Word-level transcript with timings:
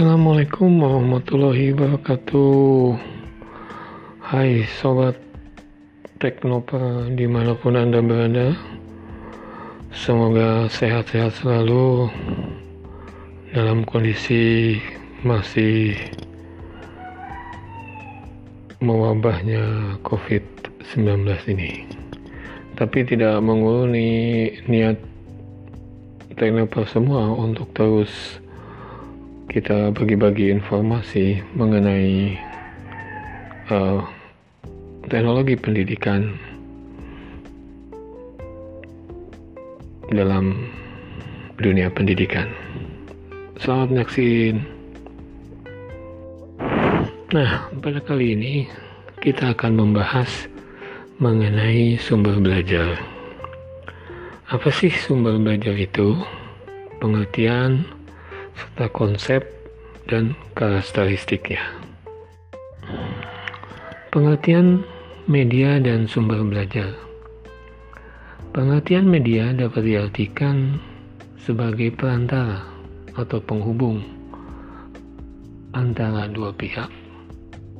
Assalamualaikum 0.00 0.80
warahmatullahi 0.80 1.76
wabarakatuh. 1.76 2.96
Hai 4.24 4.64
Sobat 4.80 5.12
Teknopa 6.16 7.04
di 7.12 7.28
mana 7.28 7.52
pun 7.52 7.76
Anda 7.76 8.00
berada 8.00 8.56
Semoga 9.92 10.72
sehat-sehat 10.72 11.44
selalu 11.44 12.08
Dalam 13.52 13.84
kondisi 13.84 14.80
masih 15.20 15.92
mewabahnya 18.80 20.00
COVID-19 20.00 21.28
ini. 21.52 21.84
Tapi 22.72 23.04
tidak 23.04 23.36
menguruni 23.44 24.48
niat 24.64 24.96
Teknopa 26.40 26.88
semua 26.88 27.36
untuk 27.36 27.68
terus 27.76 28.39
kita 29.50 29.90
bagi-bagi 29.90 30.54
informasi 30.54 31.42
mengenai 31.58 32.38
uh, 33.66 33.98
teknologi 35.10 35.58
pendidikan 35.58 36.38
dalam 40.14 40.70
dunia 41.58 41.90
pendidikan. 41.90 42.46
Selamat 43.58 43.90
menyaksikan. 43.90 44.56
Nah, 47.34 47.66
pada 47.82 47.98
kali 48.06 48.38
ini 48.38 48.54
kita 49.18 49.50
akan 49.50 49.82
membahas 49.82 50.46
mengenai 51.18 51.98
sumber 51.98 52.38
belajar. 52.38 53.02
Apa 54.46 54.70
sih 54.70 54.94
sumber 54.94 55.42
belajar 55.42 55.74
itu? 55.74 56.14
Pengertian, 57.02 57.82
serta 58.60 58.92
konsep 58.92 59.42
dan 60.04 60.36
karakteristiknya. 60.52 61.64
Pengertian 64.12 64.84
media 65.24 65.80
dan 65.80 66.04
sumber 66.04 66.44
belajar. 66.44 66.92
Pengertian 68.52 69.06
media 69.08 69.54
dapat 69.56 69.86
diartikan 69.86 70.76
sebagai 71.40 71.94
perantara 71.94 72.66
atau 73.16 73.40
penghubung 73.40 74.04
antara 75.72 76.26
dua 76.28 76.50
pihak, 76.52 76.90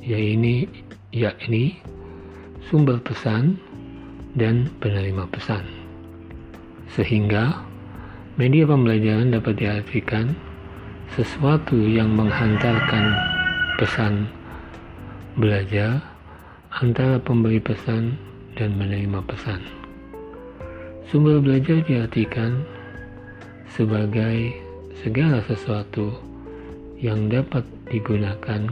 yaitu 0.01 0.65
yakni 1.11 1.77
sumber 2.71 2.97
pesan 3.03 3.59
dan 4.39 4.71
penerima 4.79 5.27
pesan. 5.27 5.67
Sehingga 6.95 7.59
media 8.39 8.63
pembelajaran 8.63 9.35
dapat 9.35 9.59
diartikan 9.59 10.31
sesuatu 11.11 11.75
yang 11.75 12.15
menghantarkan 12.15 13.11
pesan 13.75 14.31
belajar 15.35 15.99
antara 16.79 17.19
pemberi 17.19 17.59
pesan 17.59 18.15
dan 18.55 18.79
menerima 18.79 19.19
pesan. 19.27 19.59
Sumber 21.11 21.43
belajar 21.43 21.83
diartikan 21.83 22.63
sebagai 23.75 24.55
segala 25.03 25.43
sesuatu 25.43 26.15
yang 26.95 27.27
dapat 27.27 27.67
digunakan 27.91 28.71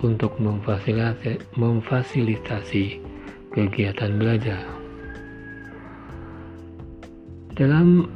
untuk 0.00 0.32
memfasilitasi, 0.40 1.44
memfasilitasi 1.60 2.84
kegiatan 3.52 4.16
belajar. 4.16 4.64
Dalam 7.52 8.08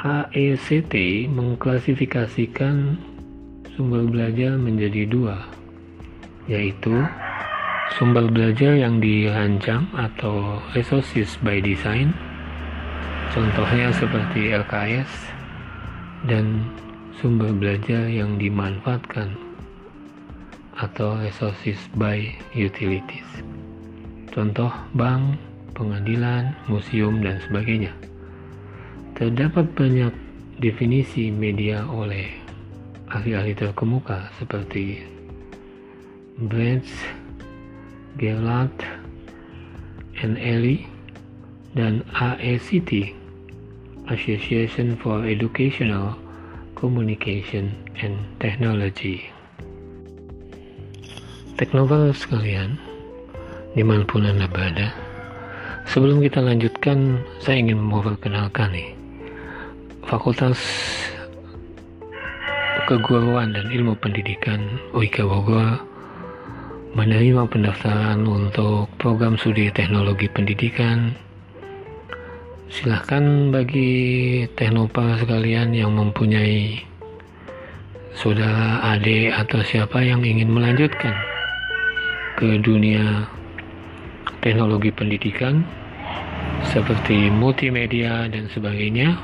AECT 0.00 1.28
mengklasifikasikan 1.28 2.96
sumber 3.76 4.08
belajar 4.08 4.56
menjadi 4.56 5.04
dua, 5.04 5.44
yaitu 6.48 7.04
sumber 8.00 8.24
belajar 8.32 8.80
yang 8.80 8.96
dirancang 8.96 9.84
atau 9.92 10.56
resources 10.72 11.36
by 11.44 11.60
design, 11.60 12.16
contohnya 13.36 13.92
seperti 13.92 14.56
LKS, 14.56 15.12
dan 16.24 16.64
sumber 17.20 17.52
belajar 17.52 18.08
yang 18.08 18.40
dimanfaatkan 18.40 19.36
atau 20.80 21.20
resources 21.20 21.76
by 22.00 22.24
utilities, 22.56 23.28
contoh 24.32 24.72
bank, 24.96 25.36
pengadilan, 25.76 26.56
museum, 26.72 27.20
dan 27.20 27.36
sebagainya. 27.44 27.92
Terdapat 29.20 29.68
banyak 29.76 30.16
definisi 30.64 31.28
media 31.28 31.84
oleh 31.84 32.24
ahli-ahli 33.12 33.52
terkemuka 33.52 34.32
seperti 34.40 35.04
Brands, 36.40 36.88
Gerlach, 38.16 38.72
and 40.24 40.40
Ellie, 40.40 40.88
dan 41.76 42.00
AECT, 42.16 43.12
Association 44.08 44.96
for 44.96 45.20
Educational 45.28 46.16
Communication 46.72 47.76
and 48.00 48.16
Technology. 48.40 49.28
Teknoval 51.60 52.16
sekalian, 52.16 52.80
di 53.76 53.84
mana 53.84 54.00
pun 54.08 54.24
Anda 54.24 54.48
berada, 54.48 54.96
sebelum 55.84 56.24
kita 56.24 56.40
lanjutkan, 56.40 57.20
saya 57.36 57.60
ingin 57.60 57.84
memperkenalkan 57.84 58.72
nih, 58.72 58.96
Fakultas 60.06 60.56
Keguruan 62.88 63.52
dan 63.52 63.68
Ilmu 63.68 63.98
Pendidikan 64.00 64.80
UIK 64.96 65.26
Bogor 65.28 65.78
menerima 66.96 67.46
pendaftaran 67.46 68.26
untuk 68.26 68.90
program 68.98 69.38
studi 69.38 69.70
teknologi 69.70 70.26
pendidikan. 70.26 71.14
Silahkan 72.70 73.50
bagi 73.54 74.42
teknopa 74.58 75.18
sekalian 75.18 75.74
yang 75.74 75.94
mempunyai 75.94 76.82
saudara, 78.14 78.82
adik, 78.94 79.34
atau 79.34 79.62
siapa 79.62 80.02
yang 80.02 80.22
ingin 80.26 80.50
melanjutkan 80.50 81.14
ke 82.38 82.58
dunia 82.58 83.26
teknologi 84.42 84.90
pendidikan 84.90 85.62
seperti 86.70 87.28
multimedia 87.30 88.26
dan 88.30 88.50
sebagainya 88.50 89.18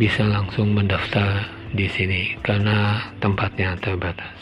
bisa 0.00 0.24
langsung 0.24 0.72
mendaftar 0.72 1.44
di 1.72 1.88
sini 1.88 2.36
karena 2.40 3.08
tempatnya 3.20 3.76
terbatas. 3.80 4.36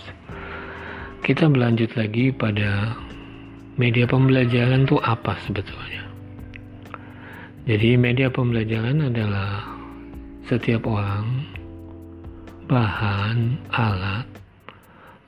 Kita 1.27 1.47
berlanjut 1.51 1.95
lagi 1.95 2.35
pada 2.35 2.95
media 3.79 4.07
pembelajaran 4.07 4.87
itu 4.87 4.97
apa 5.03 5.39
sebetulnya. 5.47 6.07
Jadi 7.69 7.95
media 7.95 8.33
pembelajaran 8.33 9.13
adalah 9.13 9.63
setiap 10.49 10.89
orang, 10.89 11.47
bahan, 12.67 13.61
alat, 13.71 14.27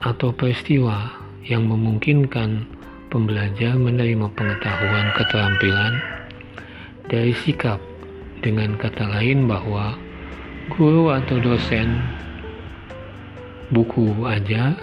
atau 0.02 0.34
peristiwa 0.34 1.12
yang 1.46 1.70
memungkinkan 1.70 2.66
pembelajar 3.12 3.78
menerima 3.78 4.26
pengetahuan 4.34 5.06
keterampilan 5.14 5.92
dari 7.06 7.36
sikap 7.44 7.78
dengan 8.42 8.74
kata 8.80 9.06
lain 9.06 9.46
bahwa 9.46 9.94
guru 10.70 11.10
atau 11.10 11.42
dosen, 11.42 11.98
buku 13.74 14.14
aja, 14.22 14.78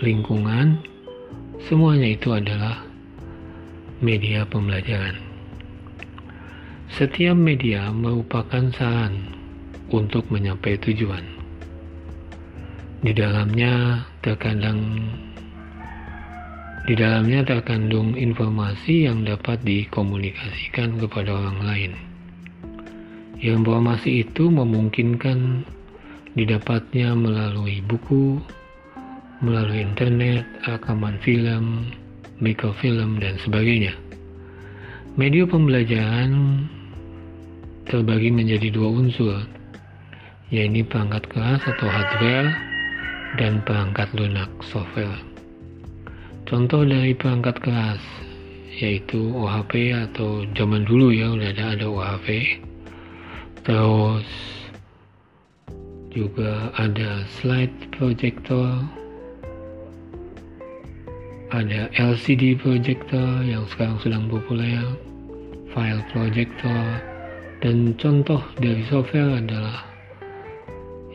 lingkungan, 0.00 0.80
semuanya 1.68 2.16
itu 2.16 2.32
adalah 2.32 2.80
media 4.00 4.48
pembelajaran. 4.48 5.20
Setiap 6.88 7.36
media 7.36 7.92
merupakan 7.92 8.70
saran 8.72 9.34
untuk 9.92 10.24
mencapai 10.32 10.80
tujuan. 10.80 11.26
Di 13.04 13.12
dalamnya 13.12 14.06
terkadang 14.24 15.04
di 16.84 16.92
dalamnya 16.96 17.44
terkandung 17.44 18.12
informasi 18.12 19.08
yang 19.08 19.24
dapat 19.24 19.60
dikomunikasikan 19.64 21.00
kepada 21.00 21.32
orang 21.32 21.60
lain. 21.64 22.13
Informasi 23.44 24.24
itu 24.24 24.48
memungkinkan 24.48 25.68
didapatnya 26.32 27.12
melalui 27.12 27.84
buku, 27.84 28.40
melalui 29.44 29.84
internet, 29.84 30.48
rekaman 30.64 31.20
film, 31.20 31.92
mikrofilm, 32.40 33.20
dan 33.20 33.36
sebagainya. 33.44 33.92
Media 35.20 35.44
pembelajaran 35.44 36.64
terbagi 37.84 38.32
menjadi 38.32 38.72
dua 38.72 38.88
unsur, 38.96 39.44
yaitu 40.48 40.80
perangkat 40.88 41.28
keras 41.28 41.60
atau 41.68 41.84
hardware 41.84 42.48
dan 43.36 43.60
perangkat 43.68 44.08
lunak 44.16 44.48
software. 44.72 45.20
Contoh 46.48 46.80
dari 46.88 47.12
perangkat 47.12 47.60
keras 47.60 48.00
yaitu 48.74 49.30
OHP 49.36 49.94
atau 49.94 50.42
zaman 50.56 50.82
dulu 50.82 51.14
ya 51.14 51.30
udah 51.30 51.54
ada 51.54 51.64
ada 51.78 51.86
OHP 51.86 52.58
terus 53.64 54.28
juga 56.14 56.70
ada 56.78 57.26
slide 57.40 57.74
projector, 57.96 58.84
ada 61.50 61.90
LCD 61.98 62.54
projector 62.60 63.42
yang 63.42 63.66
sekarang 63.72 63.98
sedang 63.98 64.24
populer, 64.30 64.84
file 65.74 66.04
projector, 66.14 67.02
dan 67.64 67.96
contoh 67.98 68.38
dari 68.60 68.84
software 68.86 69.42
adalah 69.42 69.82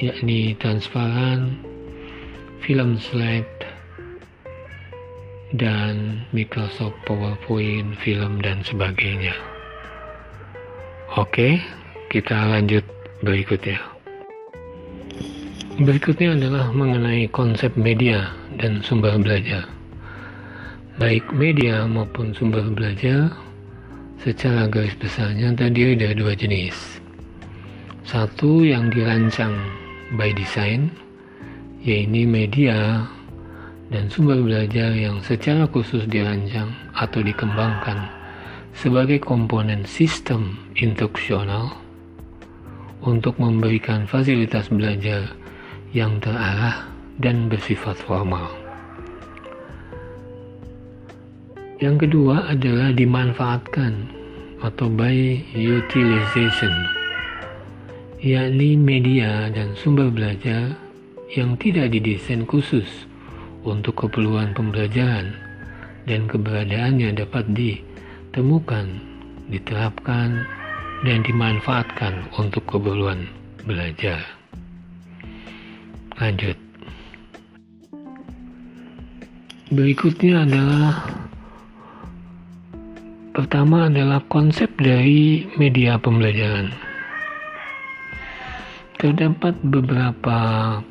yakni 0.01 0.57
transparan, 0.59 1.55
film 2.65 2.99
slide, 2.99 3.47
dan 5.55 6.27
Microsoft 6.35 6.97
PowerPoint, 7.07 7.95
film, 8.03 8.43
dan 8.43 8.61
sebagainya. 8.61 9.33
Oke, 11.17 11.57
kita 12.09 12.33
lanjut 12.33 12.81
berikutnya. 13.21 13.77
Berikutnya 15.77 16.33
adalah 16.33 16.73
mengenai 16.73 17.29
konsep 17.29 17.69
media 17.77 18.33
dan 18.57 18.81
sumber 18.81 19.15
belajar. 19.21 19.69
Baik 20.97 21.29
media 21.31 21.85
maupun 21.85 22.33
sumber 22.33 22.65
belajar 22.73 23.31
secara 24.19 24.67
garis 24.67 24.97
besarnya 24.97 25.53
terdiri 25.53 25.95
dari 25.95 26.17
dua 26.17 26.33
jenis. 26.33 26.99
Satu 28.03 28.65
yang 28.65 28.89
dirancang 28.89 29.53
by 30.17 30.33
design, 30.33 30.89
yaitu 31.85 32.25
media 32.25 33.05
dan 33.93 34.09
sumber 34.09 34.41
belajar 34.41 34.97
yang 34.97 35.21
secara 35.21 35.69
khusus 35.69 36.09
dirancang 36.09 36.73
atau 36.97 37.21
dikembangkan 37.21 38.09
sebagai 38.73 39.21
komponen 39.21 39.85
sistem 39.85 40.57
instruksional 40.75 41.88
untuk 43.03 43.39
memberikan 43.39 44.03
fasilitas 44.03 44.67
belajar 44.67 45.31
yang 45.95 46.19
terarah 46.19 46.87
dan 47.19 47.47
bersifat 47.47 47.95
formal. 48.03 48.47
Yang 51.79 52.07
kedua 52.07 52.51
adalah 52.51 52.91
dimanfaatkan 52.91 54.11
atau 54.59 54.91
by 54.91 55.39
utilization, 55.55 56.75
yakni 58.19 58.75
media 58.75 59.47
dan 59.47 59.71
sumber 59.79 60.11
belajar 60.11 60.75
yang 61.31 61.55
tidak 61.55 61.95
didesain 61.95 62.43
khusus 62.43 63.07
untuk 63.63 63.95
keperluan 63.95 64.51
pembelajaran 64.51 65.31
dan 66.03 66.27
keberadaannya 66.27 67.15
dapat 67.15 67.47
ditemukan, 67.55 68.99
diterapkan, 69.47 70.43
dan 71.03 71.23
dimanfaatkan 71.23 72.27
untuk 72.35 72.63
keperluan 72.67 73.27
belajar. 73.63 74.19
Lanjut. 76.19 76.57
Berikutnya 79.69 80.43
adalah 80.49 81.05
pertama 83.31 83.87
adalah 83.87 84.19
konsep 84.27 84.67
dari 84.75 85.47
media 85.55 85.95
pembelajaran. 85.95 86.73
Terdapat 88.99 89.55
beberapa 89.63 90.37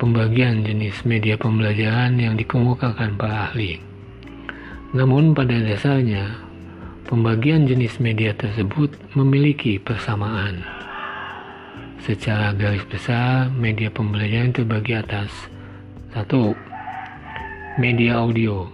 pembagian 0.01 0.65
jenis 0.65 1.05
media 1.05 1.37
pembelajaran 1.37 2.17
yang 2.17 2.41
dikemukakan 2.41 3.21
para 3.21 3.53
ahli. 3.53 3.77
Namun 4.97 5.37
pada 5.37 5.53
dasarnya, 5.61 6.48
pembagian 7.09 7.65
jenis 7.65 7.97
media 7.97 8.37
tersebut 8.37 8.93
memiliki 9.17 9.81
persamaan. 9.81 10.61
Secara 12.05 12.53
garis 12.53 12.85
besar, 12.85 13.49
media 13.57 13.89
pembelajaran 13.89 14.53
terbagi 14.53 14.93
atas 14.93 15.33
satu 16.13 16.53
Media 17.79 18.19
audio 18.19 18.67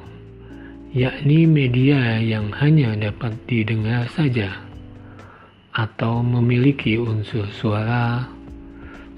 yakni 0.97 1.45
media 1.45 2.17
yang 2.17 2.49
hanya 2.57 2.97
dapat 2.97 3.37
didengar 3.45 4.09
saja 4.17 4.65
atau 5.77 6.25
memiliki 6.25 6.97
unsur 6.97 7.45
suara 7.53 8.25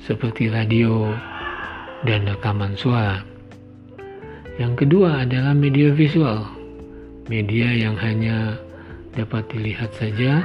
seperti 0.02 0.50
radio 0.50 1.14
dan 2.02 2.26
rekaman 2.26 2.74
suara. 2.74 3.22
Yang 4.58 4.88
kedua 4.88 5.22
adalah 5.22 5.54
media 5.54 5.94
visual, 5.94 6.50
media 7.30 7.70
yang 7.70 7.94
hanya 7.94 8.58
dapat 9.16 9.48
dilihat 9.50 9.90
saja 9.96 10.44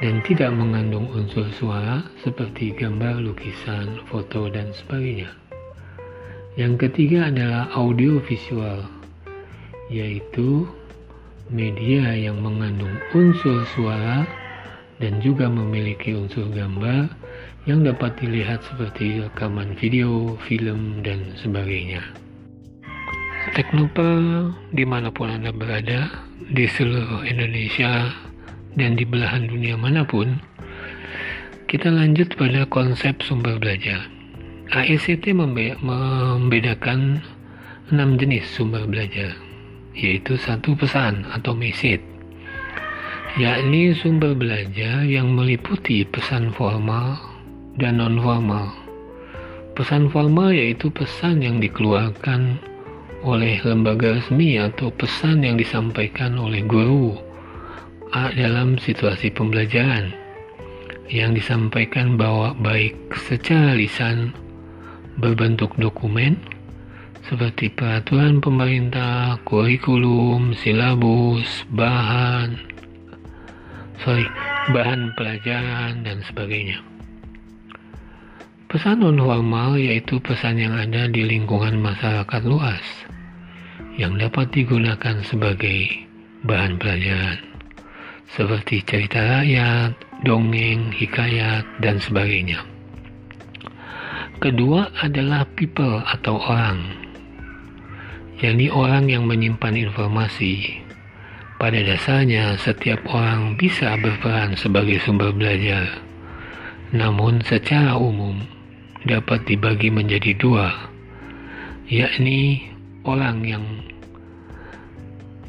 dan 0.00 0.20
tidak 0.24 0.52
mengandung 0.52 1.08
unsur 1.12 1.48
suara 1.56 2.04
seperti 2.20 2.76
gambar, 2.76 3.20
lukisan, 3.20 4.00
foto, 4.08 4.48
dan 4.52 4.72
sebagainya. 4.72 5.32
Yang 6.60 6.88
ketiga 6.88 7.32
adalah 7.32 7.72
audio 7.72 8.20
visual, 8.24 8.84
yaitu 9.88 10.68
media 11.48 12.12
yang 12.14 12.40
mengandung 12.44 12.92
unsur 13.16 13.64
suara 13.72 14.28
dan 15.00 15.18
juga 15.24 15.48
memiliki 15.48 16.12
unsur 16.12 16.46
gambar 16.52 17.08
yang 17.64 17.84
dapat 17.84 18.16
dilihat 18.20 18.64
seperti 18.64 19.24
rekaman 19.24 19.76
video, 19.76 20.36
film, 20.48 21.00
dan 21.04 21.32
sebagainya. 21.36 22.19
Teknopel 23.40 24.52
di 24.76 24.84
mana 24.84 25.08
pun 25.08 25.32
Anda 25.32 25.48
berada, 25.48 26.12
di 26.52 26.68
seluruh 26.68 27.24
Indonesia, 27.24 28.12
dan 28.76 29.00
di 29.00 29.08
belahan 29.08 29.48
dunia 29.48 29.80
mana 29.80 30.04
pun, 30.04 30.36
kita 31.64 31.88
lanjut 31.88 32.36
pada 32.36 32.68
konsep 32.68 33.24
sumber 33.24 33.56
belajar. 33.56 34.04
AICT 34.76 35.32
membedakan 35.32 37.24
enam 37.88 38.20
jenis 38.20 38.44
sumber 38.44 38.84
belajar, 38.84 39.32
yaitu 39.96 40.36
satu 40.36 40.76
pesan 40.76 41.24
atau 41.32 41.56
message, 41.56 42.04
yakni 43.40 43.96
sumber 43.96 44.36
belajar 44.36 45.00
yang 45.08 45.32
meliputi 45.32 46.04
pesan 46.04 46.52
formal 46.52 47.16
dan 47.80 48.04
non-formal. 48.04 48.68
Pesan 49.72 50.12
formal 50.12 50.52
yaitu 50.52 50.92
pesan 50.92 51.40
yang 51.40 51.56
dikeluarkan 51.56 52.68
oleh 53.20 53.60
lembaga 53.64 54.16
resmi 54.16 54.56
atau 54.56 54.88
pesan 54.92 55.44
yang 55.44 55.60
disampaikan 55.60 56.40
oleh 56.40 56.64
guru 56.64 57.16
dalam 58.10 58.80
situasi 58.80 59.30
pembelajaran 59.30 60.10
yang 61.10 61.34
disampaikan 61.34 62.18
bahwa 62.18 62.54
baik 62.58 62.96
secara 63.28 63.74
lisan 63.74 64.34
berbentuk 65.18 65.70
dokumen 65.78 66.38
seperti 67.28 67.68
peraturan 67.70 68.40
pemerintah, 68.40 69.36
kurikulum, 69.44 70.56
silabus, 70.56 71.68
bahan, 71.70 72.56
sorry, 74.02 74.26
bahan 74.72 75.12
pelajaran 75.14 76.02
dan 76.02 76.24
sebagainya. 76.24 76.89
Pesan 78.70 79.02
non-formal 79.02 79.82
yaitu 79.82 80.22
pesan 80.22 80.54
yang 80.54 80.78
ada 80.78 81.10
di 81.10 81.26
lingkungan 81.26 81.82
masyarakat 81.82 82.42
luas 82.46 82.86
yang 83.98 84.14
dapat 84.14 84.46
digunakan 84.54 85.18
sebagai 85.26 86.06
bahan 86.46 86.78
pelajaran 86.78 87.50
seperti 88.30 88.78
cerita 88.86 89.42
rakyat, 89.42 89.90
dongeng, 90.22 90.94
hikayat, 90.94 91.66
dan 91.82 91.98
sebagainya. 91.98 92.62
Kedua 94.38 94.86
adalah 95.02 95.42
people 95.58 96.06
atau 96.06 96.38
orang, 96.38 96.94
yakni 98.38 98.70
orang 98.70 99.10
yang 99.10 99.26
menyimpan 99.26 99.90
informasi. 99.90 100.78
Pada 101.58 101.82
dasarnya, 101.82 102.54
setiap 102.54 103.02
orang 103.10 103.58
bisa 103.58 103.98
berperan 103.98 104.54
sebagai 104.54 105.02
sumber 105.02 105.34
belajar, 105.34 105.90
namun 106.94 107.42
secara 107.42 107.98
umum 107.98 108.59
dapat 109.08 109.44
dibagi 109.48 109.88
menjadi 109.88 110.36
dua, 110.36 110.68
yakni 111.88 112.68
orang 113.08 113.44
yang 113.44 113.64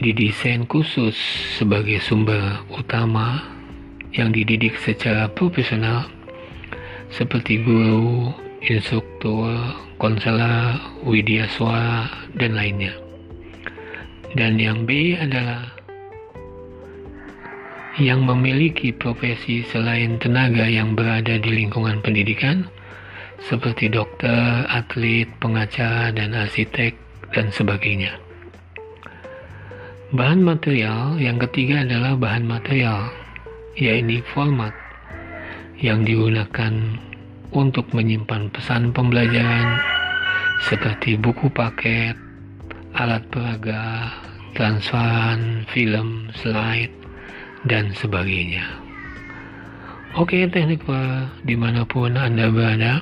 didesain 0.01 0.65
khusus 0.65 1.13
sebagai 1.59 2.01
sumber 2.01 2.63
utama 2.73 3.43
yang 4.15 4.33
dididik 4.33 4.75
secara 4.81 5.29
profesional 5.31 6.09
seperti 7.11 7.59
guru, 7.61 8.31
instruktur, 8.63 9.51
konselor, 9.99 10.79
widya 11.03 11.45
suara, 11.51 12.07
dan 12.39 12.55
lainnya. 12.55 12.95
Dan 14.31 14.55
yang 14.57 14.87
B 14.87 15.19
adalah 15.19 15.75
yang 17.99 18.23
memiliki 18.23 18.95
profesi 18.95 19.67
selain 19.67 20.15
tenaga 20.17 20.63
yang 20.63 20.95
berada 20.95 21.35
di 21.35 21.51
lingkungan 21.51 21.99
pendidikan 21.99 22.63
seperti 23.45 23.89
dokter, 23.89 24.65
atlet, 24.69 25.25
pengacara, 25.41 26.13
dan 26.13 26.33
arsitek, 26.33 26.93
dan 27.33 27.49
sebagainya. 27.49 28.13
Bahan 30.11 30.43
material 30.43 31.15
yang 31.17 31.39
ketiga 31.39 31.87
adalah 31.87 32.19
bahan 32.19 32.43
material, 32.43 33.07
yaitu 33.79 34.19
format 34.35 34.75
yang 35.79 36.03
digunakan 36.03 36.99
untuk 37.55 37.87
menyimpan 37.95 38.51
pesan 38.51 38.91
pembelajaran 38.91 39.79
seperti 40.67 41.17
buku 41.17 41.49
paket, 41.49 42.13
alat 42.93 43.23
peraga, 43.31 44.11
transferan, 44.53 45.65
film, 45.71 46.29
slide, 46.37 46.93
dan 47.65 47.89
sebagainya. 47.97 48.67
Oke, 50.19 50.43
teknik 50.51 50.83
di 51.47 51.55
mana 51.55 51.87
pun 51.87 52.19
Anda 52.19 52.51
berada, 52.51 52.99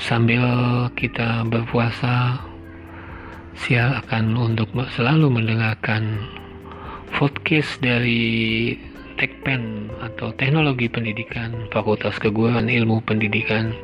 sambil 0.00 0.42
kita 0.96 1.44
berpuasa, 1.44 2.40
silakan 3.52 4.32
untuk 4.32 4.72
selalu 4.96 5.28
mendengarkan 5.28 6.24
podcast 7.12 7.76
dari 7.84 8.72
Tekpen 9.20 9.92
atau 10.00 10.32
Teknologi 10.40 10.88
Pendidikan 10.88 11.68
Fakultas 11.68 12.16
Keguruan 12.16 12.72
Ilmu 12.72 13.04
Pendidikan 13.04 13.76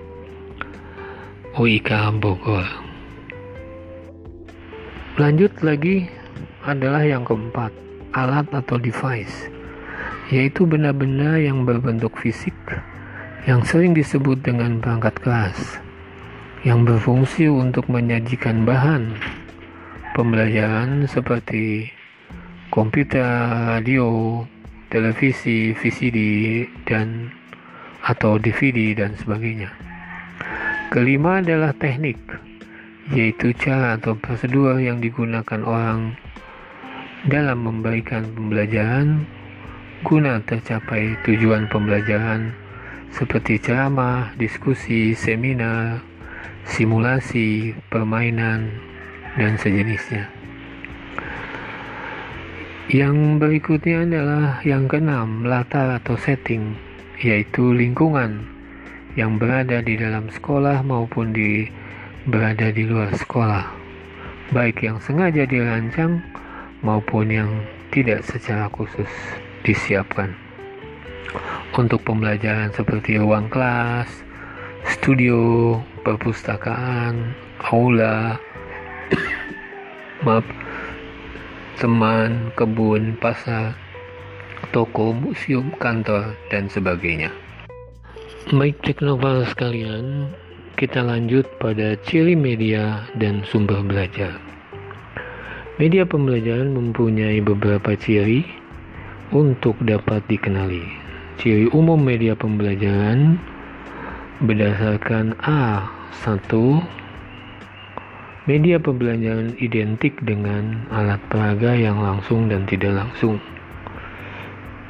UIK 1.61 2.17
Bogor. 2.17 2.65
Lanjut 5.21 5.53
lagi 5.61 6.09
adalah 6.65 7.05
yang 7.05 7.29
keempat, 7.29 7.77
alat 8.17 8.49
atau 8.57 8.81
device, 8.81 9.53
yaitu 10.33 10.65
benda-benda 10.65 11.37
yang 11.37 11.69
berbentuk 11.69 12.17
fisik 12.17 12.57
yang 13.45 13.61
sering 13.63 13.93
disebut 13.93 14.41
dengan 14.43 14.81
perangkat 14.81 15.15
keras, 15.21 15.79
yang 16.67 16.83
berfungsi 16.83 17.47
untuk 17.47 17.87
menyajikan 17.87 18.67
bahan 18.67 19.15
pembelajaran 20.19 21.07
seperti 21.07 21.95
komputer, 22.75 23.23
radio, 23.71 24.43
televisi, 24.91 25.71
VCD, 25.79 26.19
dan 26.83 27.31
atau 28.03 28.35
DVD 28.43 28.99
dan 28.99 29.15
sebagainya. 29.15 29.71
Kelima 30.91 31.39
adalah 31.39 31.71
teknik, 31.71 32.19
yaitu 33.15 33.55
cara 33.55 33.95
atau 33.95 34.19
prosedur 34.19 34.83
yang 34.83 34.99
digunakan 34.99 35.63
orang 35.63 36.19
dalam 37.31 37.63
memberikan 37.63 38.27
pembelajaran 38.35 39.23
guna 40.03 40.43
tercapai 40.43 41.15
tujuan 41.23 41.71
pembelajaran 41.71 42.51
seperti 43.15 43.63
ceramah, 43.63 44.35
diskusi, 44.35 45.15
seminar, 45.15 46.03
simulasi, 46.67 47.73
permainan, 47.89 48.69
dan 49.39 49.55
sejenisnya. 49.57 50.27
Yang 52.87 53.43
berikutnya 53.43 54.07
adalah 54.07 54.63
yang 54.63 54.87
keenam, 54.87 55.43
latar 55.43 55.99
atau 55.99 56.15
setting, 56.15 56.79
yaitu 57.19 57.75
lingkungan 57.75 58.47
yang 59.19 59.41
berada 59.43 59.83
di 59.83 59.99
dalam 59.99 60.31
sekolah 60.31 60.87
maupun 60.87 61.35
di 61.35 61.67
berada 62.31 62.71
di 62.71 62.87
luar 62.87 63.11
sekolah, 63.15 63.67
baik 64.55 64.87
yang 64.87 65.03
sengaja 65.03 65.47
dirancang 65.47 66.23
maupun 66.85 67.31
yang 67.31 67.51
tidak 67.91 68.23
secara 68.23 68.71
khusus 68.71 69.09
disiapkan. 69.67 70.35
Untuk 71.75 72.07
pembelajaran 72.07 72.71
seperti 72.71 73.19
ruang 73.19 73.51
kelas, 73.51 74.09
studio, 74.87 75.79
perpustakaan, 76.07 77.35
aula, 77.67 78.39
maaf, 80.25 80.47
teman, 81.83 82.55
kebun, 82.55 83.19
pasar, 83.19 83.75
toko, 84.71 85.11
museum, 85.11 85.75
kantor, 85.83 86.31
dan 86.55 86.71
sebagainya. 86.71 87.35
Baik 88.55 88.79
cek 88.87 89.03
novel 89.03 89.43
sekalian, 89.51 90.31
kita 90.79 91.03
lanjut 91.03 91.43
pada 91.59 91.99
ciri 92.07 92.39
media 92.39 93.03
dan 93.19 93.43
sumber 93.43 93.83
belajar. 93.83 94.39
Media 95.83 96.07
pembelajaran 96.07 96.71
mempunyai 96.71 97.43
beberapa 97.43 97.99
ciri 97.99 98.47
untuk 99.35 99.75
dapat 99.83 100.23
dikenali. 100.31 100.87
Ciri 101.37 101.69
umum 101.75 102.01
media 102.01 102.33
pembelajaran 102.39 103.37
berdasarkan 104.41 105.37
A1 106.17 106.49
Media 108.49 108.81
pembelajaran 108.81 109.53
identik 109.61 110.17
dengan 110.25 110.89
alat 110.89 111.21
peraga 111.29 111.77
yang 111.77 112.01
langsung 112.01 112.49
dan 112.49 112.65
tidak 112.65 112.97
langsung. 112.97 113.37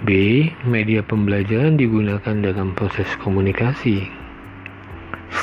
B. 0.06 0.44
Media 0.62 1.02
pembelajaran 1.02 1.74
digunakan 1.74 2.36
dalam 2.36 2.78
proses 2.78 3.10
komunikasi. 3.18 4.06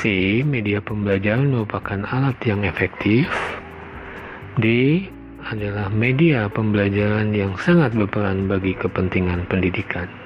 Media 0.46 0.80
pembelajaran 0.80 1.52
merupakan 1.52 2.00
alat 2.08 2.38
yang 2.48 2.64
efektif. 2.64 3.28
D. 4.56 5.04
Adalah 5.44 5.92
media 5.92 6.48
pembelajaran 6.48 7.36
yang 7.36 7.52
sangat 7.60 7.92
berperan 7.92 8.48
bagi 8.48 8.72
kepentingan 8.72 9.44
pendidikan. 9.52 10.23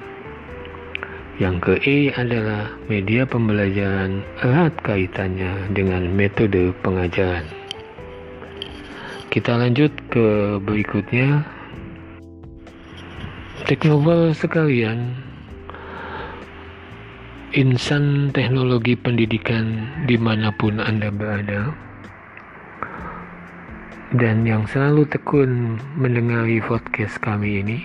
Yang 1.39 1.55
ke 1.63 1.73
E 1.87 1.97
adalah 2.19 2.67
media 2.91 3.23
pembelajaran 3.23 4.27
erat 4.43 4.75
kaitannya 4.83 5.71
dengan 5.71 6.11
metode 6.11 6.75
pengajaran. 6.83 7.47
Kita 9.31 9.55
lanjut 9.55 9.87
ke 10.11 10.59
berikutnya. 10.59 11.47
Teknoval 13.71 14.35
sekalian, 14.35 15.15
insan 17.55 18.35
teknologi 18.35 18.99
pendidikan 18.99 19.87
di 20.11 20.19
mana 20.19 20.51
pun 20.51 20.83
Anda 20.83 21.07
berada, 21.07 21.71
dan 24.17 24.43
yang 24.43 24.67
selalu 24.67 25.05
tekun 25.07 25.77
mendengari 25.95 26.59
podcast 26.65 27.21
kami 27.21 27.61
ini, 27.61 27.77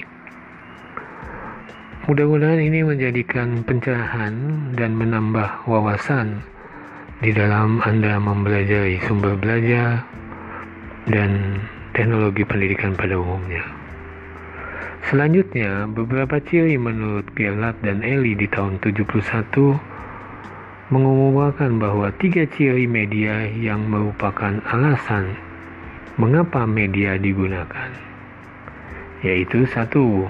mudah-mudahan 2.05 2.61
ini 2.61 2.85
menjadikan 2.85 3.65
pencerahan 3.65 4.37
dan 4.77 4.93
menambah 4.93 5.65
wawasan 5.65 6.45
di 7.25 7.33
dalam 7.33 7.81
Anda 7.81 8.21
mempelajari 8.21 9.01
sumber 9.09 9.41
belajar, 9.41 10.05
dan 11.09 11.61
teknologi 11.97 12.45
pendidikan 12.45 12.97
pada 12.97 13.17
umumnya. 13.17 13.65
Selanjutnya, 15.09 15.85
beberapa 15.89 16.41
ciri 16.41 16.81
menurut 16.81 17.29
Gerlach 17.37 17.77
dan 17.85 18.01
Eli 18.01 18.33
di 18.33 18.49
tahun 18.49 18.81
71 18.81 19.77
mengumumkan 20.93 21.81
bahwa 21.81 22.13
tiga 22.21 22.45
ciri 22.53 22.85
media 22.89 23.49
yang 23.49 23.85
merupakan 23.89 24.61
alasan 24.69 25.37
mengapa 26.21 26.65
media 26.69 27.17
digunakan, 27.17 27.89
yaitu 29.21 29.69
satu, 29.69 30.29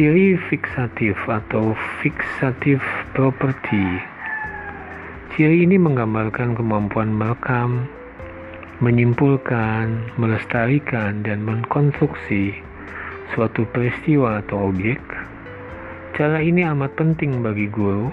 ciri 0.00 0.32
fiksatif 0.48 1.12
atau 1.28 1.76
fixative 2.00 2.80
property. 3.12 4.00
Ciri 5.36 5.68
ini 5.68 5.76
menggambarkan 5.76 6.56
kemampuan 6.56 7.12
merekam, 7.12 7.84
menyimpulkan, 8.80 10.00
melestarikan, 10.16 11.20
dan 11.20 11.44
mengkonstruksi 11.44 12.56
suatu 13.36 13.68
peristiwa 13.76 14.40
atau 14.40 14.72
objek. 14.72 15.04
Cara 16.16 16.40
ini 16.40 16.64
amat 16.64 16.96
penting 16.96 17.44
bagi 17.44 17.68
guru 17.68 18.08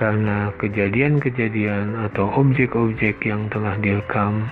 karena 0.00 0.48
kejadian-kejadian 0.56 2.08
atau 2.08 2.32
objek-objek 2.40 3.20
yang 3.28 3.52
telah 3.52 3.76
direkam 3.84 4.48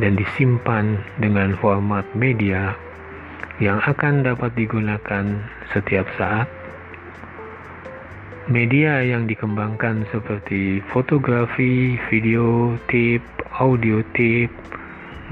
dan 0.00 0.16
disimpan 0.16 0.96
dengan 1.20 1.52
format 1.60 2.08
media 2.16 2.72
yang 3.62 3.78
akan 3.86 4.26
dapat 4.26 4.50
digunakan 4.58 5.38
setiap 5.70 6.02
saat. 6.18 6.50
Media 8.50 9.06
yang 9.06 9.30
dikembangkan 9.30 10.02
seperti 10.10 10.82
fotografi, 10.90 11.94
video, 12.10 12.74
tape, 12.90 13.22
audio 13.54 14.02
tape, 14.18 14.50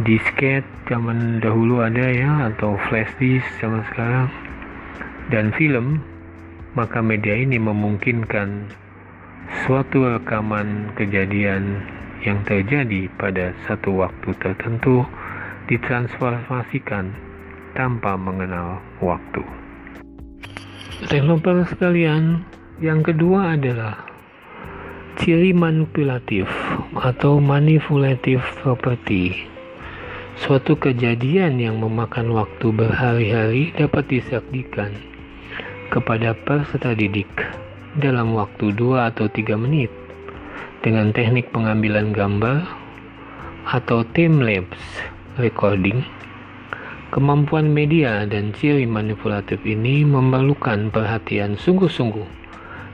disket 0.07 0.63
zaman 0.87 1.43
dahulu 1.43 1.83
ada 1.83 2.07
ya 2.07 2.55
atau 2.55 2.79
flash 2.87 3.11
disk 3.19 3.45
zaman 3.59 3.83
sekarang 3.91 4.31
dan 5.35 5.51
film 5.59 5.99
maka 6.79 7.03
media 7.03 7.35
ini 7.35 7.59
memungkinkan 7.59 8.71
suatu 9.67 10.07
rekaman 10.07 10.95
kejadian 10.95 11.83
yang 12.23 12.39
terjadi 12.47 13.11
pada 13.19 13.51
satu 13.67 14.07
waktu 14.07 14.31
tertentu 14.39 15.03
ditransformasikan 15.67 17.11
tanpa 17.75 18.19
mengenal 18.19 18.83
waktu. 19.03 19.43
Teknoper 21.09 21.65
sekalian, 21.69 22.45
yang 22.83 23.01
kedua 23.01 23.57
adalah 23.57 24.07
Ciri 25.21 25.53
manipulatif 25.53 26.49
atau 26.97 27.37
manipulative 27.45 28.41
property 28.65 29.51
Suatu 30.41 30.73
kejadian 30.73 31.61
yang 31.61 31.77
memakan 31.85 32.33
waktu 32.33 32.73
berhari-hari 32.73 33.77
dapat 33.77 34.09
disaksikan 34.09 34.89
kepada 35.93 36.33
peserta 36.33 36.97
didik 36.97 37.29
dalam 38.01 38.33
waktu 38.33 38.73
2 38.73 39.11
atau 39.13 39.29
3 39.29 39.61
menit 39.61 39.93
dengan 40.81 41.13
teknik 41.13 41.53
pengambilan 41.53 42.17
gambar 42.17 42.65
atau 43.69 44.01
time 44.17 44.41
lapse 44.41 45.05
recording. 45.37 46.01
Kemampuan 47.11 47.75
media 47.75 48.23
dan 48.23 48.55
ciri 48.55 48.87
manipulatif 48.87 49.59
ini 49.67 50.07
memerlukan 50.07 50.95
perhatian 50.95 51.59
sungguh-sungguh. 51.59 52.23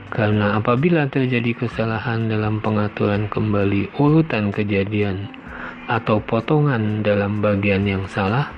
Karena 0.09 0.57
apabila 0.57 1.05
terjadi 1.05 1.53
kesalahan 1.53 2.25
dalam 2.25 2.57
pengaturan 2.57 3.29
kembali 3.29 3.93
urutan 4.01 4.49
kejadian 4.49 5.29
atau 5.85 6.17
potongan 6.17 7.05
dalam 7.05 7.45
bagian 7.45 7.85
yang 7.85 8.09
salah, 8.09 8.49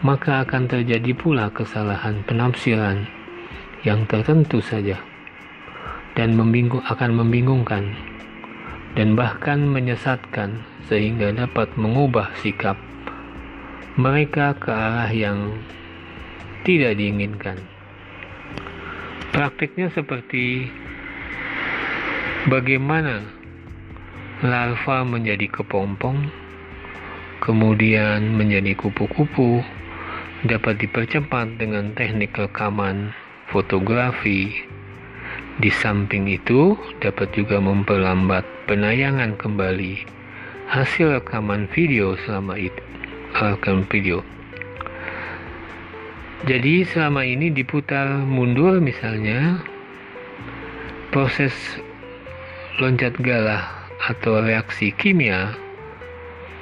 maka 0.00 0.40
akan 0.40 0.64
terjadi 0.64 1.12
pula 1.20 1.52
kesalahan 1.52 2.24
penafsiran 2.24 3.04
yang 3.84 4.08
tertentu 4.08 4.64
saja 4.64 4.96
dan 6.16 6.32
membingung, 6.32 6.80
akan 6.88 7.12
membingungkan 7.12 7.92
dan 8.96 9.20
bahkan 9.20 9.68
menyesatkan 9.68 10.64
sehingga 10.88 11.28
dapat 11.36 11.68
mengubah 11.76 12.32
sikap 12.40 12.80
mereka 14.00 14.56
ke 14.56 14.72
arah 14.72 15.12
yang 15.12 15.52
tidak 16.64 16.96
diinginkan. 16.96 17.60
Praktiknya 19.36 19.92
seperti 19.92 20.64
bagaimana 22.48 23.20
larva 24.40 25.04
menjadi 25.04 25.44
kepompong, 25.52 26.32
kemudian 27.44 28.32
menjadi 28.32 28.72
kupu-kupu, 28.80 29.60
dapat 30.48 30.80
dipercepat 30.80 31.60
dengan 31.60 31.92
teknik 31.92 32.32
rekaman 32.32 33.12
fotografi. 33.52 34.56
Di 35.60 35.68
samping 35.68 36.32
itu, 36.32 36.80
dapat 37.04 37.28
juga 37.36 37.60
memperlambat 37.60 38.44
penayangan 38.64 39.36
kembali 39.36 40.00
hasil 40.72 41.20
rekaman 41.20 41.68
video 41.76 42.16
selama 42.24 42.56
itu 42.56 42.91
rekam 43.36 43.84
video. 43.88 44.20
Jadi 46.42 46.82
selama 46.82 47.22
ini 47.22 47.54
diputar 47.54 48.26
mundur 48.26 48.82
misalnya 48.82 49.62
proses 51.14 51.54
loncat 52.82 53.14
galah 53.22 53.62
atau 54.10 54.42
reaksi 54.42 54.90
kimia 54.90 55.54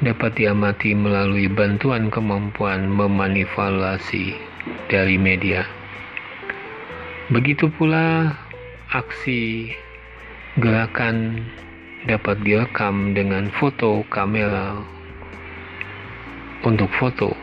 dapat 0.04 0.36
diamati 0.36 0.92
melalui 0.92 1.48
bantuan 1.48 2.12
kemampuan 2.12 2.92
memanipulasi 2.92 4.36
dari 4.92 5.16
media. 5.16 5.64
Begitu 7.32 7.72
pula 7.72 8.36
aksi 8.92 9.72
gerakan 10.60 11.46
dapat 12.04 12.36
direkam 12.44 13.16
dengan 13.16 13.48
foto 13.54 14.04
kamera 14.12 15.00
untuk 16.64 16.88
foto. 16.97 17.37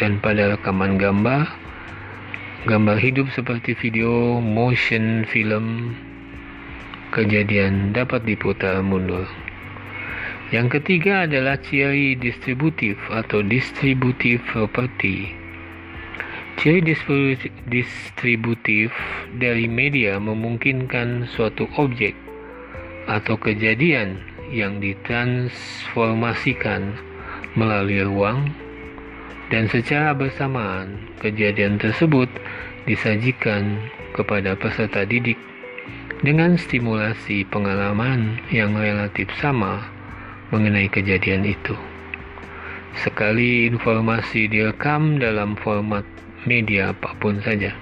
Dan 0.00 0.22
pada 0.22 0.56
rekaman 0.56 0.96
gambar 0.96 1.44
gambar 2.68 3.00
hidup 3.00 3.32
seperti 3.32 3.72
video 3.72 4.36
motion 4.36 5.24
film 5.24 5.96
kejadian 7.12 7.92
dapat 7.96 8.24
diputar 8.28 8.84
mundur. 8.84 9.24
Yang 10.50 10.82
ketiga 10.82 11.30
adalah 11.30 11.62
ciri 11.62 12.18
distributif 12.18 12.98
atau 13.08 13.40
distributif 13.40 14.42
property. 14.50 15.30
Ciri 16.60 16.84
distributif 17.70 18.92
dari 19.40 19.64
media 19.64 20.20
memungkinkan 20.20 21.32
suatu 21.32 21.64
objek 21.80 22.12
atau 23.08 23.40
kejadian 23.40 24.20
yang 24.52 24.76
ditransformasikan 24.82 26.92
melalui 27.58 28.02
ruang 28.06 28.50
dan 29.50 29.66
secara 29.66 30.14
bersamaan 30.14 30.94
kejadian 31.18 31.76
tersebut 31.76 32.30
disajikan 32.86 33.82
kepada 34.14 34.54
peserta 34.54 35.02
didik 35.02 35.38
dengan 36.20 36.54
stimulasi 36.54 37.48
pengalaman 37.48 38.38
yang 38.52 38.76
relatif 38.76 39.26
sama 39.40 39.82
mengenai 40.54 40.86
kejadian 40.92 41.48
itu. 41.48 41.74
Sekali 43.00 43.70
informasi 43.70 44.50
direkam 44.50 45.16
dalam 45.22 45.54
format 45.56 46.02
media 46.44 46.90
apa 46.92 47.14
pun 47.22 47.38
saja, 47.40 47.72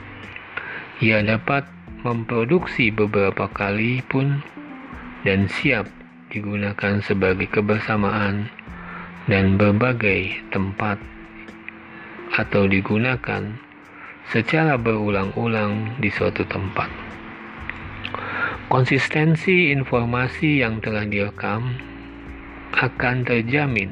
ia 1.00 1.18
dapat 1.24 1.64
memproduksi 2.06 2.94
beberapa 2.94 3.50
kali 3.50 4.04
pun 4.06 4.38
dan 5.26 5.50
siap 5.50 5.88
digunakan 6.30 7.02
sebagai 7.02 7.48
kebersamaan 7.50 8.46
dan 9.28 9.60
berbagai 9.60 10.32
tempat 10.50 10.96
atau 12.34 12.64
digunakan 12.64 13.44
secara 14.28 14.76
berulang-ulang 14.76 16.00
di 16.00 16.08
suatu 16.12 16.44
tempat. 16.48 16.88
Konsistensi 18.68 19.72
informasi 19.72 20.60
yang 20.60 20.80
telah 20.84 21.08
direkam 21.08 21.72
akan 22.76 23.24
terjamin 23.24 23.88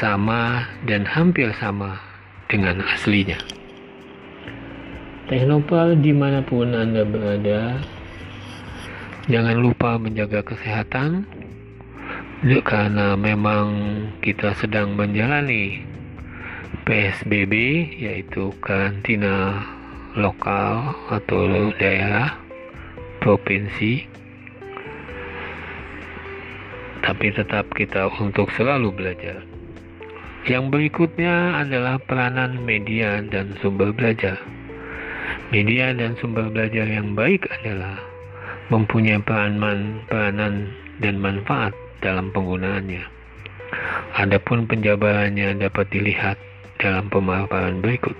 sama 0.00 0.64
dan 0.88 1.04
hampir 1.04 1.52
sama 1.60 2.00
dengan 2.48 2.80
aslinya. 2.80 3.36
Teknopal 5.28 6.00
di 6.00 6.12
mana 6.12 6.44
pun 6.44 6.72
Anda 6.72 7.04
berada, 7.04 7.80
jangan 9.28 9.56
lupa 9.56 9.96
menjaga 9.96 10.44
kesehatan, 10.44 11.24
karena 12.42 13.14
memang 13.14 13.68
kita 14.18 14.52
sedang 14.58 14.98
menjalani 14.98 15.94
PSBB 16.84 17.54
yaitu 18.02 18.50
karantina 18.60 19.62
lokal 20.18 20.92
atau 21.08 21.70
daerah 21.78 22.36
provinsi. 23.22 24.10
Tapi 27.04 27.26
tetap 27.36 27.68
kita 27.76 28.08
untuk 28.20 28.48
selalu 28.56 28.92
belajar. 28.92 29.44
Yang 30.44 30.64
berikutnya 30.72 31.64
adalah 31.64 31.96
peranan 32.00 32.60
media 32.64 33.24
dan 33.24 33.56
sumber 33.60 33.92
belajar. 33.92 34.36
Media 35.48 35.92
dan 35.96 36.16
sumber 36.20 36.52
belajar 36.52 36.84
yang 36.84 37.16
baik 37.16 37.48
adalah 37.60 37.96
mempunyai 38.68 39.20
peranan, 39.24 40.04
peranan 40.08 40.68
dan 41.00 41.16
manfaat 41.20 41.72
dalam 42.04 42.28
penggunaannya. 42.36 43.00
Adapun 44.20 44.68
penjabarannya 44.68 45.56
dapat 45.56 45.88
dilihat 45.88 46.36
dalam 46.76 47.08
pemaparan 47.08 47.80
berikut. 47.80 48.12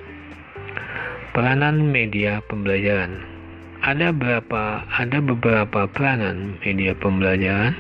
Peranan 1.37 1.93
media 1.93 2.41
pembelajaran. 2.49 3.21
Ada 3.85 4.17
berapa 4.17 4.89
ada 4.89 5.21
beberapa 5.21 5.85
peranan 5.93 6.57
media 6.65 6.97
pembelajaran. 6.97 7.77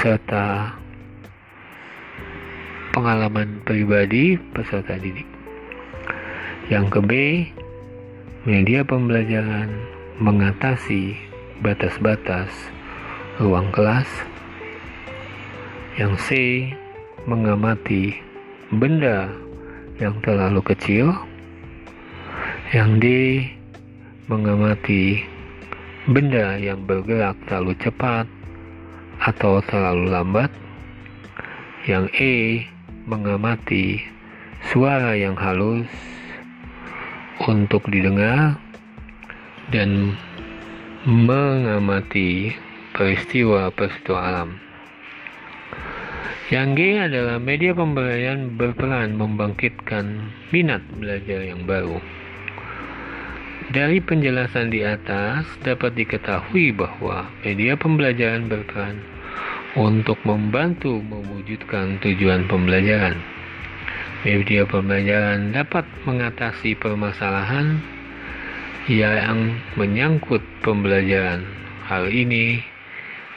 serta 0.00 0.72
pengalaman 2.96 3.60
pribadi 3.68 4.40
peserta 4.56 4.96
didik. 4.96 5.28
Yang 6.72 6.86
ke 6.88 7.00
B, 7.04 7.12
media 8.48 8.80
pembelajaran 8.80 9.68
mengatasi 10.24 11.12
batas-batas 11.60 12.48
ruang 13.36 13.68
kelas. 13.76 14.08
Yang 16.00 16.14
C, 16.24 16.28
mengamati 17.28 18.16
benda 18.72 19.28
yang 20.00 20.16
terlalu 20.24 20.64
kecil. 20.64 21.12
Yang 22.72 22.90
D, 23.04 23.06
mengamati 24.24 25.20
benda 26.08 26.56
yang 26.56 26.80
bergerak 26.88 27.36
terlalu 27.44 27.76
cepat 27.76 28.24
atau 29.20 29.60
terlalu 29.68 30.08
lambat. 30.08 30.50
Yang 31.84 32.06
E 32.16 32.34
mengamati 33.04 34.00
suara 34.72 35.12
yang 35.12 35.36
halus 35.36 35.84
untuk 37.44 37.84
didengar 37.92 38.56
dan 39.68 40.16
mengamati 41.04 42.56
peristiwa-peristiwa 42.96 44.16
alam. 44.16 44.56
Yang 46.48 46.68
G 46.72 46.80
adalah 46.96 47.36
media 47.36 47.76
pembelajaran 47.76 48.56
berperan 48.56 49.20
membangkitkan 49.20 50.32
minat 50.48 50.80
belajar 50.96 51.44
yang 51.44 51.68
baru 51.68 52.00
Dari 53.74 53.98
penjelasan 53.98 54.70
di 54.70 54.86
atas 54.86 55.50
dapat 55.66 55.98
diketahui 55.98 56.70
bahwa 56.70 57.26
media 57.42 57.74
pembelajaran 57.74 58.46
berperan 58.46 59.02
untuk 59.74 60.14
membantu 60.22 61.02
mewujudkan 61.02 61.98
tujuan 61.98 62.46
pembelajaran. 62.46 63.18
Media 64.22 64.62
pembelajaran 64.62 65.50
dapat 65.50 65.82
mengatasi 66.06 66.78
permasalahan 66.78 67.82
yang 68.86 69.58
menyangkut 69.74 70.46
pembelajaran. 70.62 71.42
Hal 71.90 72.14
ini 72.14 72.62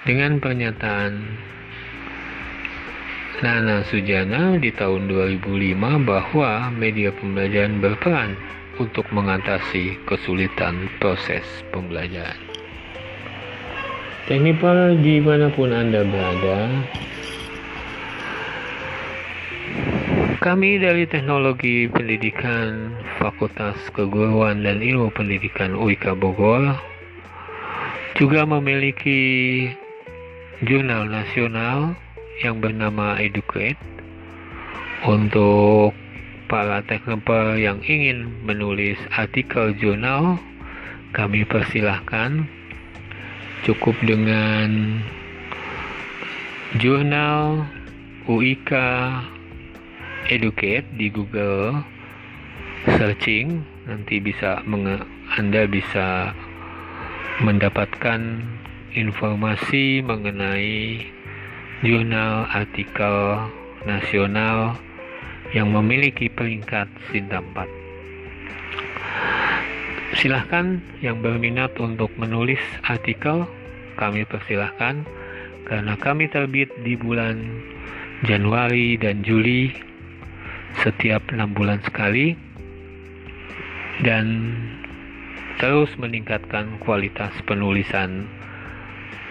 dengan 0.06 0.38
pernyataan 0.38 1.18
Nana 3.42 3.82
Sujana 3.90 4.54
di 4.62 4.70
tahun 4.70 5.10
2005 5.10 5.42
bahwa 6.06 6.70
media 6.78 7.10
pembelajaran 7.10 7.82
berperan 7.82 8.38
untuk 8.78 9.06
mengatasi 9.14 9.98
kesulitan 10.06 10.90
proses 11.02 11.46
pembelajaran. 11.74 12.38
Teknipal 14.28 15.00
di 15.00 15.24
mana 15.24 15.48
pun 15.48 15.72
Anda 15.72 16.04
berada, 16.04 16.60
kami 20.44 20.80
dari 20.80 21.08
Teknologi 21.08 21.88
Pendidikan 21.88 22.92
Fakultas 23.18 23.76
Keguruan 23.96 24.64
dan 24.64 24.84
Ilmu 24.84 25.12
Pendidikan 25.16 25.76
UIK 25.76 26.16
Bogor 26.20 26.76
juga 28.20 28.44
memiliki 28.44 29.66
jurnal 30.66 31.06
nasional 31.06 31.94
yang 32.42 32.60
bernama 32.64 33.16
Educate 33.22 33.80
untuk 35.06 35.94
para 36.48 36.80
teknoper 36.88 37.60
yang 37.60 37.84
ingin 37.84 38.32
menulis 38.48 38.96
artikel 39.12 39.76
jurnal, 39.76 40.40
kami 41.12 41.44
persilahkan. 41.44 42.48
Cukup 43.68 44.00
dengan 44.08 45.00
jurnal 46.80 47.68
UIK 48.32 48.72
Educate 50.32 50.88
di 50.96 51.12
Google 51.12 51.84
searching. 52.96 53.64
Nanti 53.88 54.24
bisa 54.24 54.64
Anda 55.36 55.68
bisa 55.68 56.32
mendapatkan 57.44 58.44
informasi 58.96 60.00
mengenai 60.02 61.04
jurnal 61.84 62.48
artikel 62.50 63.46
nasional 63.86 64.87
yang 65.56 65.72
memiliki 65.72 66.28
peringkat 66.28 66.88
Sinta 67.12 67.40
4. 67.40 67.68
Silahkan 70.18 70.82
yang 71.04 71.22
berminat 71.22 71.78
untuk 71.78 72.10
menulis 72.18 72.60
artikel, 72.88 73.46
kami 74.00 74.26
persilahkan 74.26 75.06
karena 75.68 75.94
kami 76.00 76.32
terbit 76.32 76.72
di 76.82 76.96
bulan 76.96 77.44
Januari 78.26 78.98
dan 78.98 79.22
Juli 79.22 79.70
setiap 80.82 81.22
enam 81.30 81.54
bulan 81.54 81.84
sekali 81.86 82.34
dan 84.02 84.56
terus 85.58 85.90
meningkatkan 85.98 86.78
kualitas 86.82 87.34
penulisan 87.46 88.30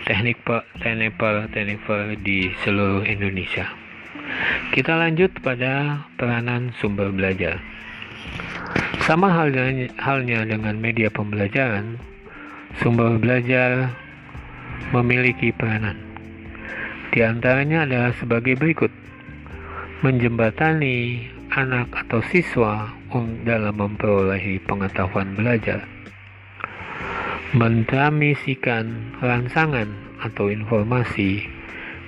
teknik 0.06 0.38
teneper 0.82 1.50
di 2.22 2.54
seluruh 2.62 3.02
Indonesia. 3.02 3.85
Kita 4.74 4.98
lanjut 4.98 5.32
pada 5.40 6.04
peranan 6.20 6.74
sumber 6.82 7.08
belajar. 7.14 7.62
Sama 9.06 9.30
halnya, 9.30 9.86
halnya 10.02 10.42
dengan 10.42 10.82
media 10.82 11.06
pembelajaran, 11.08 11.96
sumber 12.82 13.16
belajar 13.22 13.94
memiliki 14.90 15.54
peranan. 15.54 15.94
Di 17.14 17.22
antaranya 17.24 17.86
adalah 17.88 18.12
sebagai 18.18 18.58
berikut. 18.58 18.90
Menjembatani 20.04 21.24
anak 21.56 21.88
atau 22.04 22.20
siswa 22.28 22.92
dalam 23.48 23.80
memperoleh 23.80 24.60
pengetahuan 24.68 25.32
belajar. 25.32 25.88
Mentramisikan 27.56 29.16
rangsangan 29.24 29.88
atau 30.20 30.52
informasi 30.52 31.48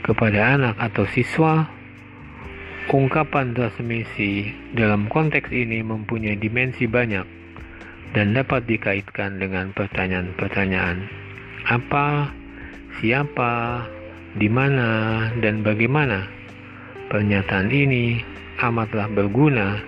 kepada 0.05 0.61
anak 0.61 0.77
atau 0.77 1.09
siswa 1.09 1.78
Ungkapan 2.89 3.53
transmisi 3.53 4.49
dalam 4.73 5.13
konteks 5.13 5.53
ini 5.53 5.85
mempunyai 5.85 6.41
dimensi 6.41 6.89
banyak 6.89 7.29
dan 8.17 8.33
dapat 8.33 8.65
dikaitkan 8.65 9.37
dengan 9.37 9.77
pertanyaan-pertanyaan 9.77 11.05
apa, 11.69 12.33
siapa, 12.97 13.85
di 14.41 14.49
mana, 14.49 15.29
dan 15.45 15.61
bagaimana. 15.61 16.33
Pernyataan 17.13 17.69
ini 17.69 18.25
amatlah 18.65 19.13
berguna 19.13 19.85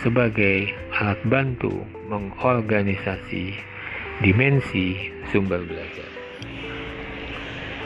sebagai 0.00 0.72
alat 0.96 1.20
bantu 1.28 1.84
mengorganisasi 2.08 3.52
dimensi 4.24 5.12
sumber 5.28 5.60
belajar. 5.68 6.08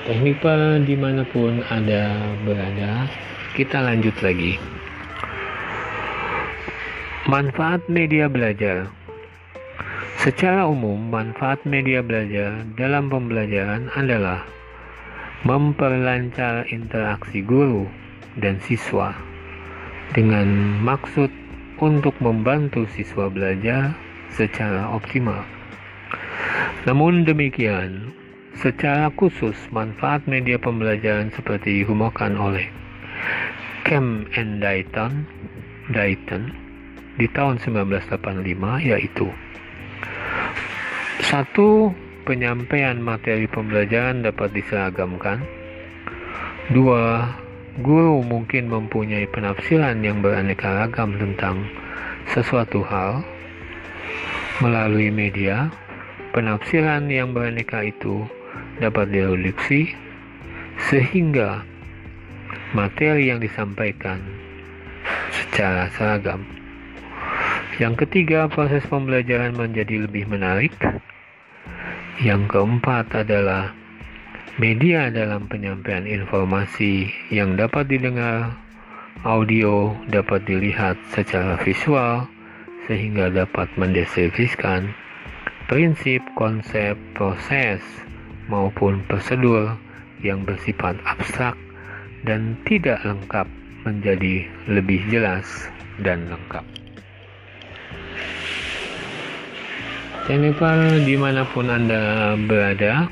Teknik 0.07 0.39
di 0.87 0.95
mana 0.95 1.27
pun 1.27 1.67
Anda 1.67 2.31
berada, 2.47 3.11
kita 3.53 3.85
lanjut 3.85 4.17
lagi. 4.25 4.57
Manfaat 7.29 7.85
media 7.85 8.25
belajar. 8.27 8.89
Secara 10.17 10.65
umum, 10.65 11.13
manfaat 11.13 11.61
media 11.69 12.01
belajar 12.01 12.65
dalam 12.81 13.13
pembelajaran 13.13 13.93
adalah 13.93 14.41
memperlancar 15.45 16.65
interaksi 16.73 17.45
guru 17.45 17.85
dan 18.41 18.57
siswa 18.65 19.13
dengan 20.17 20.79
maksud 20.81 21.29
untuk 21.83 22.17
membantu 22.25 22.89
siswa 22.95 23.29
belajar 23.29 23.93
secara 24.33 24.89
optimal. 24.97 25.45
Namun 26.89 27.29
demikian, 27.29 28.17
secara 28.57 29.13
khusus 29.13 29.59
manfaat 29.75 30.25
media 30.25 30.57
pembelajaran 30.57 31.29
seperti 31.35 31.83
digunakan 31.83 32.33
oleh 32.39 32.83
Cam 33.83 34.31
and 34.39 34.63
Dayton, 34.63 35.27
Dayton 35.91 36.55
di 37.21 37.29
tahun 37.29 37.61
1985 37.61 38.89
yaitu 38.89 39.29
satu 41.23 41.93
penyampaian 42.25 42.99
materi 42.99 43.49
pembelajaran 43.51 44.25
dapat 44.25 44.53
diseragamkan. 44.55 45.43
Dua 46.71 47.35
guru 47.81 48.23
mungkin 48.23 48.71
mempunyai 48.71 49.27
penafsiran 49.29 50.01
yang 50.05 50.23
beraneka 50.23 50.87
ragam 50.87 51.17
tentang 51.19 51.67
sesuatu 52.31 52.85
hal. 52.87 53.25
Melalui 54.61 55.11
media 55.11 55.73
penafsiran 56.37 57.11
yang 57.11 57.35
beraneka 57.35 57.83
itu 57.83 58.29
dapat 58.79 59.11
direduksi 59.11 59.91
sehingga 60.89 61.65
materi 62.73 63.29
yang 63.29 63.41
disampaikan 63.41 64.21
secara 65.33 65.89
seragam. 65.97 66.45
Yang 67.81 68.05
ketiga, 68.05 68.49
proses 68.53 68.85
pembelajaran 68.89 69.57
menjadi 69.57 70.05
lebih 70.05 70.29
menarik. 70.29 70.73
Yang 72.21 72.53
keempat 72.53 73.09
adalah 73.25 73.73
media 74.61 75.09
dalam 75.09 75.49
penyampaian 75.49 76.05
informasi 76.05 77.09
yang 77.33 77.57
dapat 77.57 77.89
didengar, 77.89 78.53
audio 79.25 79.97
dapat 80.13 80.45
dilihat 80.45 81.01
secara 81.17 81.57
visual, 81.65 82.29
sehingga 82.85 83.33
dapat 83.33 83.73
mendeskripsikan 83.81 84.93
prinsip, 85.73 86.21
konsep, 86.37 86.93
proses, 87.17 87.81
maupun 88.53 89.01
prosedur 89.09 89.73
yang 90.21 90.45
bersifat 90.45 91.01
abstrak 91.09 91.57
dan 92.23 92.55
tidak 92.67 93.03
lengkap 93.03 93.47
menjadi 93.83 94.47
lebih 94.71 95.03
jelas 95.11 95.47
dan 96.03 96.27
lengkap. 96.31 96.65
Jennifer 100.31 101.03
di 101.03 101.19
mana 101.19 101.43
pun 101.51 101.67
Anda 101.67 102.35
berada, 102.47 103.11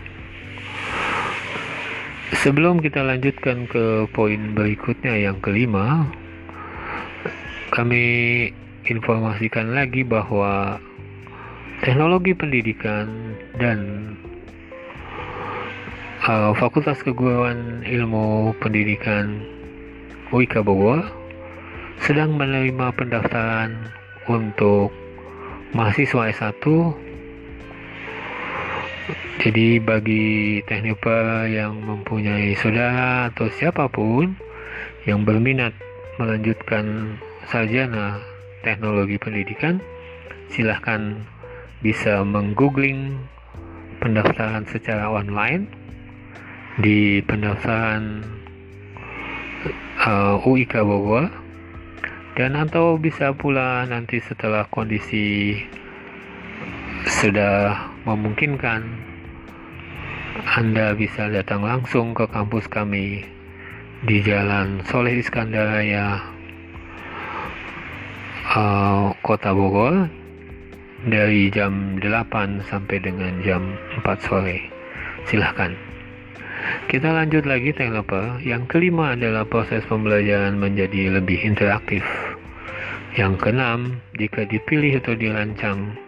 sebelum 2.38 2.78
kita 2.78 3.02
lanjutkan 3.02 3.66
ke 3.66 4.06
poin 4.14 4.54
berikutnya 4.54 5.18
yang 5.18 5.42
kelima, 5.42 6.06
kami 7.74 8.46
informasikan 8.86 9.74
lagi 9.74 10.06
bahwa 10.06 10.78
teknologi 11.82 12.30
pendidikan 12.30 13.10
dan 13.58 14.14
uh, 16.30 16.52
Fakultas 16.54 17.02
Keguruan 17.02 17.82
Ilmu 17.82 18.54
Pendidikan 18.62 19.42
UIK 20.30 20.62
Bogor 20.62 21.02
sedang 22.06 22.38
menerima 22.38 22.94
pendaftaran 22.94 23.74
untuk 24.30 24.94
mahasiswa 25.74 26.30
S1 26.30 26.62
Jadi 29.40 29.80
bagi 29.82 30.60
tekniker 30.68 31.48
yang 31.50 31.80
mempunyai 31.82 32.54
saudara 32.54 33.32
atau 33.32 33.48
siapa 33.50 33.88
pun 33.90 34.36
yang 35.08 35.24
berminat 35.24 35.72
melanjutkan 36.20 37.16
sarjana 37.48 38.20
teknologi 38.60 39.16
pendidikan, 39.16 39.80
silahkan 40.52 41.24
bisa 41.80 42.20
menggoogling 42.20 43.16
pendaftaran 44.04 44.68
secara 44.68 45.08
online 45.08 45.79
di 46.80 47.20
pendaftaran 47.24 48.24
uh, 50.02 50.40
UIK 50.48 50.80
Bogor 50.80 51.28
dan 52.34 52.56
atau 52.56 52.96
bisa 52.96 53.36
pula 53.36 53.84
nanti 53.84 54.18
setelah 54.24 54.64
kondisi 54.72 55.60
sudah 57.04 57.92
memungkinkan 58.08 59.10
anda 60.50 60.96
bisa 60.96 61.28
datang 61.28 61.62
langsung 61.62 62.16
ke 62.16 62.24
kampus 62.32 62.64
kami 62.66 63.28
di 64.00 64.24
Jalan 64.24 64.80
Soleh 64.88 65.20
Iskandar 65.20 65.68
Raya, 65.76 66.16
uh, 68.56 69.12
Kota 69.20 69.52
Bogor 69.52 70.08
dari 71.04 71.52
jam 71.52 72.00
8 72.00 72.64
sampai 72.64 72.96
dengan 73.04 73.36
jam 73.44 73.76
4 74.00 74.24
sore. 74.24 74.64
Silahkan. 75.28 75.76
Kita 76.90 77.14
lanjut 77.14 77.46
lagi 77.46 77.70
teknoper. 77.70 78.42
Yang 78.42 78.66
kelima 78.66 79.14
adalah 79.14 79.46
proses 79.46 79.86
pembelajaran 79.86 80.58
menjadi 80.58 81.14
lebih 81.20 81.38
interaktif. 81.42 82.02
Yang 83.14 83.42
keenam, 83.42 83.98
jika 84.14 84.46
dipilih 84.46 85.02
atau 85.02 85.18
dirancang 85.18 85.98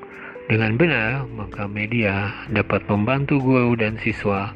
dengan 0.46 0.74
benar, 0.78 1.26
maka 1.32 1.66
media 1.66 2.30
dapat 2.50 2.84
membantu 2.86 3.38
guru 3.42 3.74
dan 3.74 3.98
siswa 4.02 4.54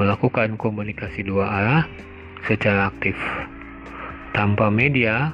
melakukan 0.00 0.56
komunikasi 0.56 1.24
dua 1.26 1.46
arah 1.46 1.82
secara 2.46 2.88
aktif. 2.90 3.16
Tanpa 4.36 4.68
media, 4.68 5.32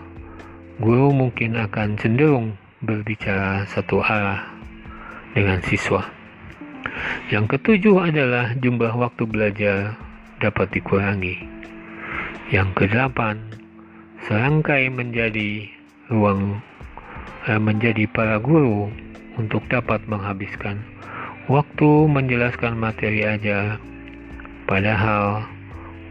guru 0.79 1.11
mungkin 1.11 1.59
akan 1.59 1.99
cenderung 1.99 2.57
berbicara 2.83 3.67
satu 3.71 4.03
arah 4.03 4.43
dengan 5.35 5.61
siswa. 5.63 6.22
Yang 7.31 7.57
ketujuh 7.59 7.97
adalah 8.13 8.53
jumlah 8.59 8.95
waktu 8.95 9.25
belajar 9.27 9.97
dapat 10.39 10.71
dikurangi. 10.75 11.39
Yang 12.53 12.69
kedelapan, 12.77 13.41
serangkai 14.29 14.93
menjadi 14.93 15.67
ruang 16.13 16.61
eh, 17.49 17.61
menjadi 17.61 18.05
para 18.11 18.37
guru 18.43 18.93
untuk 19.41 19.65
dapat 19.73 20.05
menghabiskan 20.07 20.83
waktu 21.51 22.07
menjelaskan 22.07 22.79
materi 22.79 23.27
aja, 23.27 23.79
padahal 24.71 25.43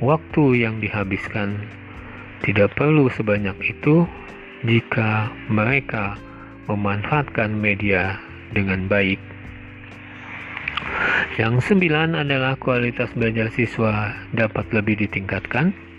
waktu 0.04 0.68
yang 0.68 0.84
dihabiskan 0.84 1.56
tidak 2.44 2.74
perlu 2.76 3.08
sebanyak 3.14 3.56
itu 3.64 4.04
jika 4.66 5.30
mereka 5.48 6.18
memanfaatkan 6.68 7.54
media 7.54 8.20
dengan 8.52 8.90
baik. 8.92 9.20
Yang 11.40 11.74
sembilan 11.74 12.18
adalah 12.18 12.60
kualitas 12.60 13.14
belajar 13.16 13.50
siswa 13.56 14.14
dapat 14.36 14.70
lebih 14.76 15.00
ditingkatkan 15.08 15.92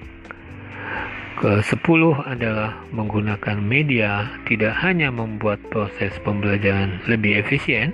ke-10 1.43 2.03
adalah 2.23 2.87
menggunakan 2.95 3.59
media 3.59 4.31
tidak 4.47 4.79
hanya 4.79 5.11
membuat 5.11 5.59
proses 5.75 6.15
pembelajaran 6.23 7.03
lebih 7.11 7.43
efisien, 7.43 7.91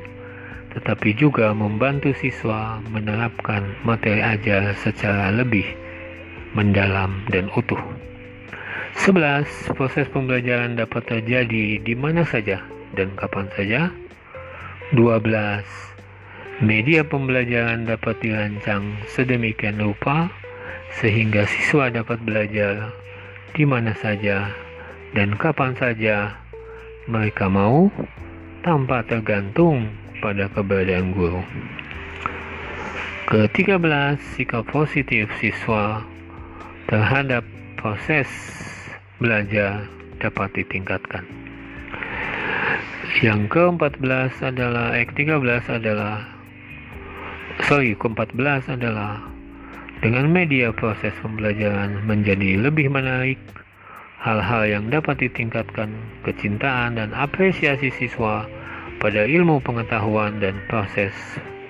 tetapi 0.76 1.16
juga 1.16 1.56
membantu 1.56 2.12
siswa 2.12 2.76
menerapkan 2.92 3.64
materi 3.88 4.20
ajar 4.20 4.76
secara 4.76 5.32
lebih 5.32 5.64
mendalam 6.52 7.24
dan 7.32 7.48
utuh. 7.56 7.80
11. 9.00 9.72
Proses 9.72 10.04
pembelajaran 10.12 10.76
dapat 10.76 11.08
terjadi 11.08 11.80
di 11.80 11.94
mana 11.96 12.28
saja 12.28 12.60
dan 12.92 13.08
kapan 13.16 13.48
saja. 13.56 13.88
12. 14.92 15.97
Media 16.58 17.06
pembelajaran 17.06 17.86
dapat 17.86 18.18
dirancang 18.18 18.98
sedemikian 19.06 19.78
rupa 19.78 20.26
sehingga 20.98 21.46
siswa 21.46 21.86
dapat 21.86 22.18
belajar 22.26 22.90
di 23.54 23.62
mana 23.62 23.94
saja 23.94 24.50
dan 25.14 25.38
kapan 25.38 25.78
saja 25.78 26.34
mereka 27.06 27.46
mau 27.46 27.86
tanpa 28.66 29.06
tergantung 29.06 29.86
pada 30.18 30.50
keberadaan 30.50 31.14
guru. 31.14 31.46
Ke-13, 33.30 34.18
sikap 34.18 34.66
positif 34.66 35.30
siswa 35.38 36.02
terhadap 36.90 37.46
proses 37.78 38.26
belajar 39.22 39.86
dapat 40.18 40.58
ditingkatkan. 40.58 41.22
Yang 43.22 43.46
ke-14 43.46 44.42
adalah 44.42 44.98
eh 44.98 45.06
13 45.06 45.38
adalah 45.70 46.37
sorry, 47.68 47.96
ke-14 47.96 48.78
adalah 48.80 49.22
dengan 49.98 50.30
media 50.30 50.70
proses 50.70 51.10
pembelajaran 51.18 52.06
menjadi 52.06 52.54
lebih 52.62 52.86
menarik, 52.86 53.38
hal-hal 54.22 54.62
yang 54.66 54.84
dapat 54.94 55.18
ditingkatkan 55.18 55.90
kecintaan 56.22 56.98
dan 56.98 57.10
apresiasi 57.14 57.90
siswa 57.94 58.46
pada 59.02 59.26
ilmu 59.26 59.58
pengetahuan 59.62 60.38
dan 60.38 60.58
proses 60.70 61.14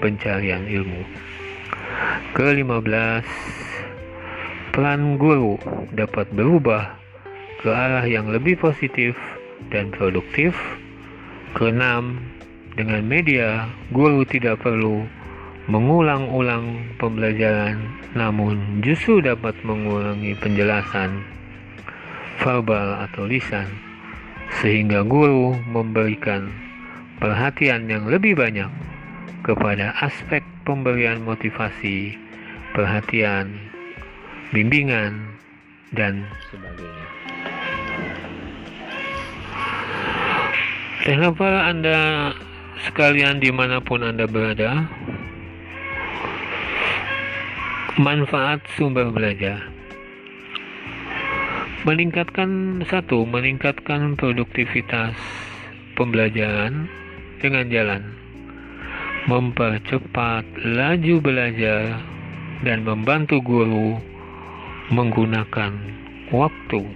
pencarian 0.00 0.64
ilmu. 0.68 1.04
Ke-15, 2.36 3.24
peran 4.76 5.16
guru 5.16 5.56
dapat 5.96 6.28
berubah 6.36 6.94
ke 7.64 7.68
arah 7.68 8.04
yang 8.06 8.30
lebih 8.30 8.54
positif 8.60 9.16
dan 9.74 9.90
produktif. 9.90 10.54
Keenam, 11.56 12.20
dengan 12.78 13.02
media, 13.08 13.66
guru 13.90 14.22
tidak 14.22 14.62
perlu 14.62 15.08
mengulang-ulang 15.68 16.96
pembelajaran 16.96 17.76
namun 18.16 18.81
justru 18.81 19.20
dapat 19.20 19.52
mengurangi 19.62 20.33
penjelasan 20.40 21.20
verbal 22.40 23.04
atau 23.04 23.28
lisan 23.28 23.68
sehingga 24.64 25.04
guru 25.04 25.52
memberikan 25.68 26.48
perhatian 27.20 27.85
yang 27.92 28.09
lebih 28.09 28.33
banyak 28.33 28.70
kepada 29.44 29.92
aspek 30.00 30.40
pemberian 30.64 31.20
motivasi, 31.20 32.16
perhatian, 32.72 33.52
bimbingan, 34.52 35.37
dan 35.92 36.24
sebagainya. 36.52 37.07
Kenapa 41.04 41.72
Anda 41.72 41.98
sekalian 42.85 43.40
di 43.40 43.48
mana 43.48 43.81
pun 43.81 44.04
Anda 44.04 44.28
berada, 44.28 44.85
Manfaat 47.98 48.62
sumber 48.78 49.11
belajar. 49.11 49.58
Meningkatkan 51.82 52.78
satu 52.87 53.26
meningkatkan 53.26 54.14
produktivitas 54.14 55.18
pembelajaran 55.98 56.87
dengan 57.42 57.66
jalan. 57.66 58.02
Mempercepat 59.26 60.46
laju 60.62 61.14
belajar 61.18 61.98
dan 62.62 62.87
membantu 62.87 63.42
guru 63.42 63.98
menggunakan 64.94 65.74
waktu 66.30 66.87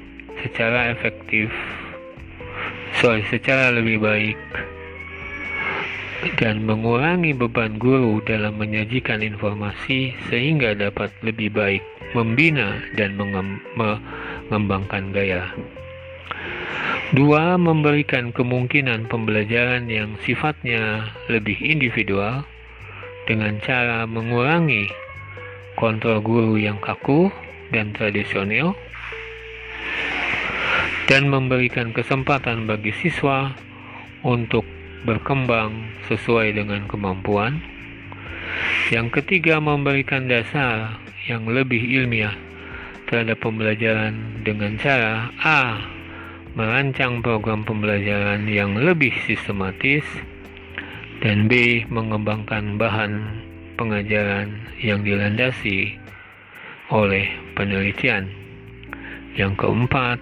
secara 0.47 0.95
efektif 0.95 1.51
sorry 3.03 3.27
secara 3.27 3.75
lebih 3.75 3.99
baik 3.99 4.39
dan 6.39 6.63
mengurangi 6.63 7.35
beban 7.35 7.79
guru 7.83 8.23
dalam 8.23 8.55
menyajikan 8.59 9.23
informasi 9.23 10.15
sehingga 10.31 10.75
dapat 10.79 11.11
lebih 11.27 11.51
baik 11.51 11.83
membina 12.15 12.79
dan 12.95 13.19
mengembangkan 13.19 15.11
gaya. 15.11 15.51
Dua, 17.13 17.61
memberikan 17.61 18.33
kemungkinan 18.33 19.11
pembelajaran 19.13 19.85
yang 19.91 20.17
sifatnya 20.25 21.13
lebih 21.29 21.61
individual 21.61 22.49
dengan 23.29 23.61
cara 23.61 24.09
mengurangi 24.09 24.89
kontrol 25.77 26.25
guru 26.25 26.55
yang 26.57 26.81
kaku 26.81 27.29
dan 27.69 27.93
tradisional 27.93 28.73
dan 31.05 31.29
memberikan 31.29 31.93
kesempatan 31.93 32.65
bagi 32.65 32.97
siswa 32.97 33.53
untuk 34.25 34.65
berkembang 35.03 35.91
sesuai 36.07 36.55
dengan 36.55 36.87
kemampuan. 36.87 37.59
Yang 38.93 39.23
ketiga, 39.23 39.59
memberikan 39.59 40.29
dasar 40.29 41.01
yang 41.27 41.47
lebih 41.49 41.81
ilmiah 41.81 42.35
terhadap 43.09 43.41
pembelajaran 43.45 44.43
dengan 44.47 44.77
cara 44.79 45.33
A. 45.43 45.83
Merancang 46.53 47.25
program 47.25 47.65
pembelajaran 47.65 48.45
yang 48.45 48.77
lebih 48.77 49.13
sistematis 49.25 50.05
dan 51.25 51.49
B. 51.49 51.85
Mengembangkan 51.89 52.77
bahan 52.77 53.13
pengajaran 53.81 54.53
yang 54.85 55.01
dilandasi 55.01 55.97
oleh 56.93 57.25
penelitian. 57.57 58.29
Yang 59.33 59.65
keempat, 59.65 60.21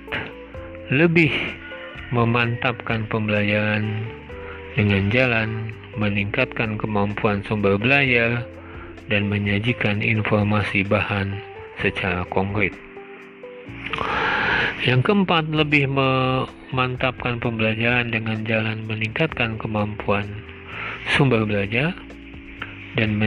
lebih 0.95 1.35
memantapkan 2.15 3.11
pembelajaran 3.11 4.07
dengan 4.79 5.11
jalan 5.11 5.75
meningkatkan 5.99 6.79
kemampuan 6.79 7.43
sumber 7.47 7.75
belajar 7.81 8.47
dan 9.11 9.27
menyajikan 9.27 9.99
informasi 10.05 10.87
bahan 10.87 11.35
secara 11.83 12.23
konkret. 12.31 12.71
Yang 14.81 15.13
keempat, 15.13 15.51
lebih 15.53 15.93
memantapkan 15.93 17.37
pembelajaran 17.37 18.09
dengan 18.15 18.41
jalan 18.49 18.81
meningkatkan 18.89 19.61
kemampuan 19.61 20.25
sumber 21.13 21.45
belajar 21.45 21.93
dan 22.97 23.21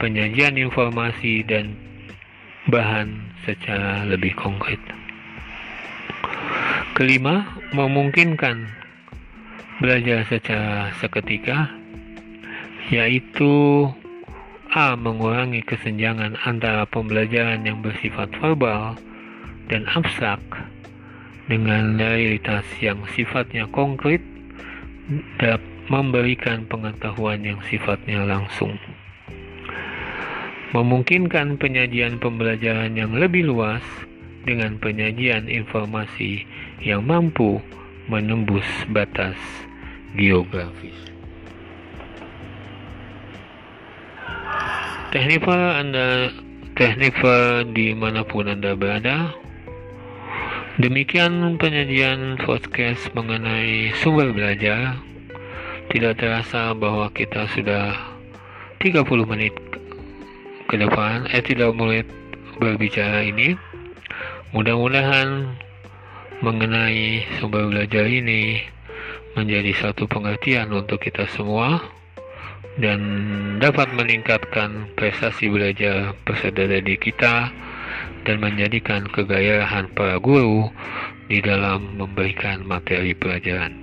penyajian 0.00 0.56
informasi 0.56 1.44
dan 1.44 1.76
bahan 2.72 3.20
secara 3.44 4.08
lebih 4.08 4.32
konkret. 4.32 4.80
Kelima, 6.96 7.44
memungkinkan 7.74 8.83
belajar 9.84 10.24
secara 10.32 10.96
seketika, 10.96 11.68
yaitu 12.88 13.84
A. 14.72 14.96
Mengurangi 14.96 15.60
kesenjangan 15.60 16.40
antara 16.48 16.88
pembelajaran 16.88 17.68
yang 17.68 17.84
bersifat 17.84 18.32
verbal 18.40 18.96
dan 19.68 19.84
abstrak 19.92 20.40
dengan 21.52 22.00
realitas 22.00 22.64
yang 22.80 23.04
sifatnya 23.12 23.68
konkret 23.68 24.24
dapat 25.36 25.60
memberikan 25.92 26.64
pengetahuan 26.64 27.44
yang 27.44 27.60
sifatnya 27.68 28.24
langsung 28.24 28.72
memungkinkan 30.72 31.60
penyajian 31.60 32.16
pembelajaran 32.16 32.96
yang 32.96 33.12
lebih 33.12 33.52
luas 33.52 33.84
dengan 34.48 34.80
penyajian 34.80 35.44
informasi 35.44 36.48
yang 36.80 37.04
mampu 37.04 37.60
menembus 38.08 38.64
batas 38.88 39.36
geografis. 40.14 40.96
Teknik 45.14 45.46
Anda 45.46 46.30
teknik 46.74 47.14
di 47.70 47.94
mana 47.94 48.26
pun 48.26 48.50
Anda 48.50 48.74
berada. 48.74 49.30
Demikian 50.74 51.54
penyajian 51.54 52.42
podcast 52.42 53.06
mengenai 53.14 53.94
sumber 54.02 54.34
belajar. 54.34 54.98
Tidak 55.86 56.18
terasa 56.18 56.74
bahwa 56.74 57.06
kita 57.14 57.46
sudah 57.54 57.94
30 58.82 59.06
menit 59.22 59.54
ke 60.66 60.74
depan 60.74 61.30
eh 61.30 61.44
tidak 61.44 61.76
mulai 61.76 62.02
berbicara 62.58 63.22
ini 63.22 63.54
mudah-mudahan 64.50 65.54
mengenai 66.42 67.22
sumber 67.38 67.70
belajar 67.70 68.10
ini 68.10 68.73
menjadi 69.34 69.74
satu 69.74 70.06
pengertian 70.06 70.70
untuk 70.70 71.02
kita 71.02 71.26
semua 71.34 71.82
dan 72.78 72.98
dapat 73.62 73.90
meningkatkan 73.94 74.90
prestasi 74.98 75.46
belajar 75.46 76.14
peserta 76.26 76.66
didik 76.66 77.06
kita 77.06 77.50
dan 78.26 78.36
menjadikan 78.42 79.06
kegairahan 79.06 79.86
para 79.94 80.18
guru 80.18 80.70
di 81.30 81.38
dalam 81.38 81.94
memberikan 81.94 82.66
materi 82.66 83.14
pelajaran. 83.14 83.74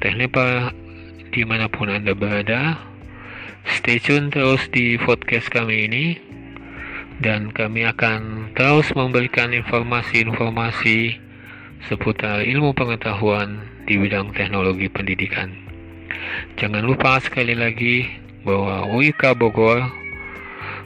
Teknik 0.00 0.36
di 1.32 1.42
mana 1.44 1.68
pun 1.68 1.92
Anda 1.92 2.16
berada, 2.16 2.76
Stay 3.68 4.00
tune 4.00 4.32
terus 4.32 4.64
di 4.72 4.96
podcast 4.96 5.52
kami 5.52 5.92
ini 5.92 6.06
dan 7.20 7.52
kami 7.52 7.84
akan 7.84 8.52
terus 8.56 8.88
memberikan 8.96 9.52
informasi-informasi 9.52 11.20
seputar 11.84 12.48
ilmu 12.48 12.72
pengetahuan 12.72 13.77
di 13.88 13.96
bidang 13.96 14.36
teknologi 14.36 14.92
pendidikan. 14.92 15.48
Jangan 16.60 16.84
lupa 16.84 17.16
sekali 17.24 17.56
lagi 17.56 18.04
bahwa 18.44 18.84
UIK 18.92 19.32
Bogor, 19.32 19.80